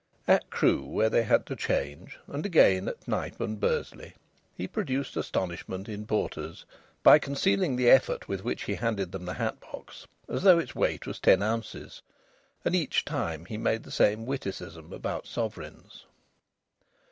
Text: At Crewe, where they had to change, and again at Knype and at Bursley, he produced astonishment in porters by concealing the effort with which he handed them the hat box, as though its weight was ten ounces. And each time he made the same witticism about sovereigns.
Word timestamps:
At 0.27 0.49
Crewe, 0.49 0.83
where 0.83 1.11
they 1.11 1.21
had 1.21 1.45
to 1.45 1.55
change, 1.55 2.17
and 2.25 2.43
again 2.43 2.87
at 2.87 3.07
Knype 3.07 3.39
and 3.39 3.53
at 3.53 3.59
Bursley, 3.59 4.13
he 4.57 4.67
produced 4.67 5.15
astonishment 5.15 5.87
in 5.87 6.07
porters 6.07 6.65
by 7.03 7.19
concealing 7.19 7.75
the 7.75 7.87
effort 7.87 8.27
with 8.27 8.43
which 8.43 8.63
he 8.63 8.73
handed 8.73 9.11
them 9.11 9.25
the 9.25 9.35
hat 9.35 9.59
box, 9.59 10.07
as 10.27 10.41
though 10.41 10.57
its 10.57 10.73
weight 10.73 11.05
was 11.05 11.19
ten 11.19 11.43
ounces. 11.43 12.01
And 12.65 12.75
each 12.75 13.05
time 13.05 13.45
he 13.45 13.57
made 13.59 13.83
the 13.83 13.91
same 13.91 14.25
witticism 14.25 14.91
about 14.91 15.27
sovereigns. 15.27 16.07